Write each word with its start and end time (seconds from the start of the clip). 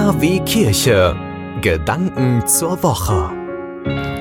KW 0.00 0.40
Kirche. 0.46 1.14
Gedanken 1.60 2.42
zur 2.46 2.82
Woche. 2.82 3.30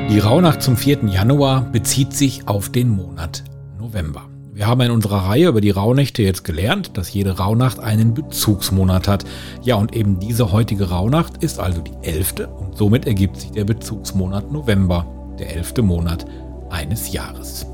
Die 0.10 0.20
Rauhnacht 0.20 0.62
zum 0.62 0.76
4. 0.76 1.06
Januar 1.06 1.62
bezieht 1.72 2.12
sich 2.12 2.50
auf 2.50 2.68
den 2.68 2.90
Monat 2.90 3.46
November. 3.80 4.26
Wir 4.52 4.68
haben 4.68 4.82
in 4.82 4.92
unserer 4.92 5.30
Reihe 5.30 5.48
über 5.48 5.62
die 5.62 5.70
Rauhnächte 5.70 6.22
jetzt 6.22 6.44
gelernt, 6.44 6.98
dass 6.98 7.14
jede 7.14 7.38
Rauhnacht 7.38 7.80
einen 7.80 8.14
Bezugsmonat 8.14 9.08
hat. 9.08 9.24
Ja, 9.62 9.76
und 9.76 9.96
eben 9.96 10.20
diese 10.20 10.52
heutige 10.52 10.90
Rauhnacht 10.90 11.42
ist 11.42 11.62
also 11.62 11.80
die 11.80 11.94
11. 12.02 12.50
und 12.60 12.76
somit 12.76 13.08
ergibt 13.08 13.38
sich 13.38 13.52
der 13.52 13.64
Bezugsmonat 13.64 14.52
November, 14.52 15.06
der 15.40 15.56
11. 15.56 15.78
Monat 15.78 16.26
eines 16.70 17.14
Jahres. 17.14 17.66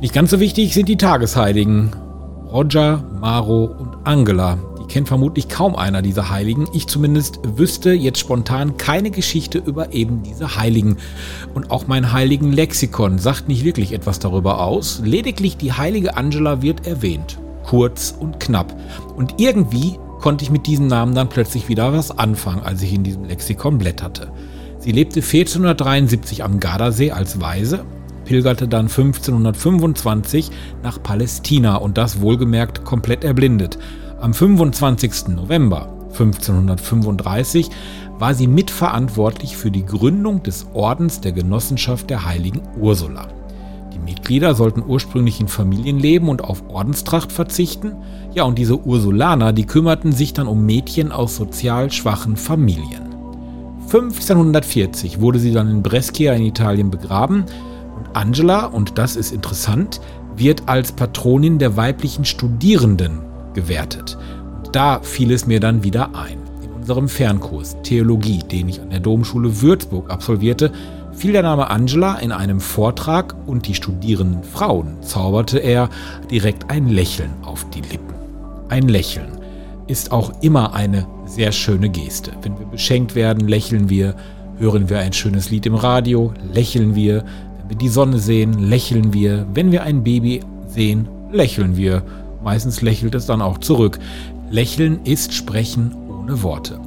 Nicht 0.00 0.14
ganz 0.14 0.32
so 0.32 0.40
wichtig 0.40 0.74
sind 0.74 0.88
die 0.88 0.96
Tagesheiligen. 0.96 1.92
Roger, 2.50 3.04
Maro 3.20 3.66
und 3.66 3.98
Angela. 4.02 4.58
Kennt 4.88 5.08
vermutlich 5.08 5.48
kaum 5.48 5.76
einer 5.76 6.00
dieser 6.00 6.30
Heiligen. 6.30 6.66
Ich 6.72 6.86
zumindest 6.86 7.40
wüsste 7.44 7.92
jetzt 7.92 8.18
spontan 8.18 8.78
keine 8.78 9.10
Geschichte 9.10 9.58
über 9.58 9.92
eben 9.92 10.22
diese 10.22 10.56
Heiligen. 10.56 10.96
Und 11.54 11.70
auch 11.70 11.86
mein 11.86 12.12
heiligen 12.12 12.52
Lexikon 12.52 13.18
sagt 13.18 13.48
nicht 13.48 13.64
wirklich 13.64 13.92
etwas 13.92 14.18
darüber 14.18 14.60
aus. 14.62 15.02
Lediglich 15.04 15.58
die 15.58 15.72
heilige 15.72 16.16
Angela 16.16 16.62
wird 16.62 16.86
erwähnt. 16.86 17.38
Kurz 17.64 18.14
und 18.18 18.40
knapp. 18.40 18.74
Und 19.14 19.34
irgendwie 19.38 19.98
konnte 20.20 20.44
ich 20.44 20.50
mit 20.50 20.66
diesem 20.66 20.86
Namen 20.86 21.14
dann 21.14 21.28
plötzlich 21.28 21.68
wieder 21.68 21.92
was 21.92 22.10
anfangen, 22.10 22.62
als 22.62 22.82
ich 22.82 22.94
in 22.94 23.04
diesem 23.04 23.24
Lexikon 23.24 23.78
blätterte. 23.78 24.32
Sie 24.78 24.92
lebte 24.92 25.20
1473 25.20 26.42
am 26.44 26.60
Gardasee 26.60 27.10
als 27.10 27.40
Waise 27.40 27.84
pilgerte 28.28 28.68
dann 28.68 28.88
1525 28.88 30.50
nach 30.82 31.02
Palästina 31.02 31.76
und 31.76 31.96
das 31.96 32.20
wohlgemerkt 32.20 32.84
komplett 32.84 33.24
erblindet. 33.24 33.78
Am 34.20 34.34
25. 34.34 35.28
November 35.28 35.88
1535 36.08 37.70
war 38.18 38.34
sie 38.34 38.48
mitverantwortlich 38.48 39.56
für 39.56 39.70
die 39.70 39.86
Gründung 39.86 40.42
des 40.42 40.66
Ordens 40.74 41.20
der 41.20 41.30
Genossenschaft 41.30 42.10
der 42.10 42.24
heiligen 42.24 42.62
Ursula. 42.80 43.28
Die 43.94 44.00
Mitglieder 44.00 44.56
sollten 44.56 44.82
ursprünglich 44.84 45.40
in 45.40 45.46
Familien 45.46 46.00
leben 46.00 46.28
und 46.28 46.42
auf 46.42 46.64
Ordenstracht 46.68 47.30
verzichten. 47.30 47.94
Ja, 48.34 48.42
und 48.42 48.58
diese 48.58 48.80
Ursulaner, 48.80 49.52
die 49.52 49.66
kümmerten 49.66 50.10
sich 50.10 50.32
dann 50.32 50.48
um 50.48 50.66
Mädchen 50.66 51.12
aus 51.12 51.36
sozial 51.36 51.92
schwachen 51.92 52.36
Familien. 52.36 53.14
1540 53.84 55.20
wurde 55.20 55.38
sie 55.38 55.52
dann 55.52 55.70
in 55.70 55.82
Brescia 55.84 56.32
in 56.32 56.44
Italien 56.44 56.90
begraben. 56.90 57.44
Angela, 58.14 58.66
und 58.66 58.98
das 58.98 59.14
ist 59.14 59.30
interessant, 59.30 60.00
wird 60.34 60.64
als 60.66 60.90
Patronin 60.90 61.60
der 61.60 61.76
weiblichen 61.76 62.24
Studierenden 62.24 63.27
gewertet. 63.58 64.16
Und 64.56 64.74
da 64.74 65.00
fiel 65.00 65.32
es 65.32 65.46
mir 65.46 65.60
dann 65.60 65.82
wieder 65.82 66.14
ein. 66.14 66.38
In 66.62 66.72
unserem 66.72 67.08
Fernkurs 67.08 67.76
Theologie, 67.82 68.38
den 68.38 68.68
ich 68.68 68.80
an 68.80 68.90
der 68.90 69.00
Domschule 69.00 69.60
Würzburg 69.60 70.10
absolvierte, 70.10 70.70
fiel 71.12 71.32
der 71.32 71.42
Name 71.42 71.68
Angela 71.68 72.18
in 72.18 72.30
einem 72.30 72.60
Vortrag 72.60 73.34
und 73.46 73.66
die 73.66 73.74
studierenden 73.74 74.44
Frauen 74.44 75.02
zauberte 75.02 75.58
er 75.58 75.90
direkt 76.30 76.70
ein 76.70 76.88
Lächeln 76.88 77.30
auf 77.42 77.68
die 77.70 77.80
Lippen. 77.80 78.14
Ein 78.68 78.88
Lächeln 78.88 79.38
ist 79.88 80.12
auch 80.12 80.32
immer 80.42 80.74
eine 80.74 81.06
sehr 81.26 81.50
schöne 81.50 81.88
Geste. 81.88 82.30
Wenn 82.42 82.58
wir 82.58 82.66
beschenkt 82.66 83.16
werden, 83.16 83.48
lächeln 83.48 83.88
wir, 83.88 84.14
hören 84.58 84.88
wir 84.88 85.00
ein 85.00 85.12
schönes 85.12 85.50
Lied 85.50 85.66
im 85.66 85.74
Radio, 85.74 86.32
lächeln 86.52 86.94
wir, 86.94 87.24
wir 87.66 87.76
die 87.76 87.88
Sonne 87.88 88.18
sehen, 88.18 88.68
lächeln 88.70 89.12
wir. 89.12 89.46
Wenn 89.54 89.72
wir 89.72 89.82
ein 89.82 90.04
Baby 90.04 90.40
sehen, 90.68 91.08
lächeln 91.32 91.76
wir. 91.76 92.02
Meistens 92.42 92.82
lächelt 92.82 93.14
es 93.14 93.26
dann 93.26 93.42
auch 93.42 93.58
zurück. 93.58 93.98
Lächeln 94.50 95.00
ist 95.04 95.34
Sprechen 95.34 95.94
ohne 96.08 96.42
Worte. 96.42 96.80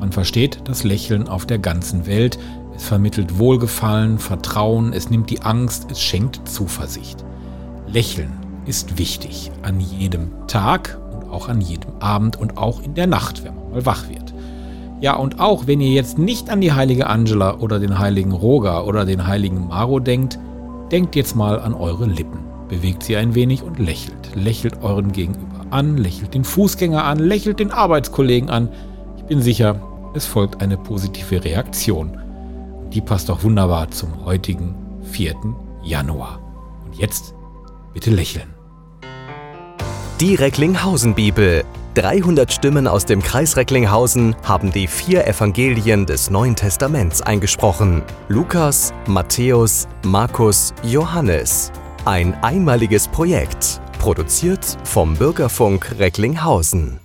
Man 0.00 0.12
versteht 0.12 0.60
das 0.64 0.84
Lächeln 0.84 1.28
auf 1.28 1.46
der 1.46 1.58
ganzen 1.58 2.06
Welt. 2.06 2.38
Es 2.74 2.84
vermittelt 2.84 3.38
Wohlgefallen, 3.38 4.18
Vertrauen, 4.18 4.92
es 4.92 5.10
nimmt 5.10 5.30
die 5.30 5.42
Angst, 5.42 5.88
es 5.90 6.00
schenkt 6.00 6.48
Zuversicht. 6.48 7.24
Lächeln 7.86 8.32
ist 8.64 8.98
wichtig 8.98 9.50
an 9.62 9.80
jedem 9.80 10.30
Tag 10.46 10.98
und 11.12 11.30
auch 11.30 11.48
an 11.48 11.60
jedem 11.60 11.90
Abend 12.00 12.36
und 12.36 12.56
auch 12.56 12.82
in 12.82 12.94
der 12.94 13.06
Nacht, 13.06 13.44
wenn 13.44 13.54
man 13.54 13.70
mal 13.70 13.86
wach 13.86 14.08
wird. 14.08 14.32
Ja, 15.00 15.16
und 15.16 15.40
auch 15.40 15.66
wenn 15.66 15.80
ihr 15.80 15.90
jetzt 15.90 16.16
nicht 16.16 16.48
an 16.48 16.60
die 16.60 16.72
heilige 16.72 17.08
Angela 17.08 17.58
oder 17.58 17.80
den 17.80 17.98
heiligen 17.98 18.32
Roger 18.32 18.86
oder 18.86 19.04
den 19.04 19.26
heiligen 19.26 19.66
Maro 19.66 19.98
denkt, 19.98 20.38
denkt 20.92 21.16
jetzt 21.16 21.34
mal 21.34 21.58
an 21.58 21.74
eure 21.74 22.06
Lippen. 22.06 22.51
Bewegt 22.72 23.02
sie 23.02 23.18
ein 23.18 23.34
wenig 23.34 23.62
und 23.62 23.78
lächelt. 23.78 24.34
Lächelt 24.34 24.82
euren 24.82 25.12
Gegenüber 25.12 25.66
an, 25.68 25.98
lächelt 25.98 26.32
den 26.32 26.42
Fußgänger 26.42 27.04
an, 27.04 27.18
lächelt 27.18 27.60
den 27.60 27.70
Arbeitskollegen 27.70 28.48
an. 28.48 28.70
Ich 29.18 29.24
bin 29.24 29.42
sicher, 29.42 29.78
es 30.14 30.24
folgt 30.24 30.62
eine 30.62 30.78
positive 30.78 31.44
Reaktion. 31.44 32.16
Die 32.90 33.02
passt 33.02 33.30
auch 33.30 33.42
wunderbar 33.42 33.90
zum 33.90 34.24
heutigen 34.24 34.74
4. 35.02 35.34
Januar. 35.84 36.40
Und 36.86 36.96
jetzt 36.96 37.34
bitte 37.92 38.10
lächeln. 38.10 38.48
Die 40.18 40.34
Recklinghausen 40.34 41.14
Bibel 41.14 41.64
300 41.96 42.50
Stimmen 42.50 42.86
aus 42.88 43.04
dem 43.04 43.22
Kreis 43.22 43.58
Recklinghausen 43.58 44.34
haben 44.44 44.72
die 44.72 44.86
vier 44.86 45.26
Evangelien 45.26 46.06
des 46.06 46.30
Neuen 46.30 46.56
Testaments 46.56 47.20
eingesprochen. 47.20 48.02
Lukas, 48.28 48.94
Matthäus, 49.06 49.86
Markus, 50.06 50.72
Johannes. 50.82 51.70
Ein 52.04 52.34
einmaliges 52.42 53.06
Projekt, 53.06 53.80
produziert 54.00 54.76
vom 54.82 55.14
Bürgerfunk 55.14 56.00
Recklinghausen. 56.00 57.01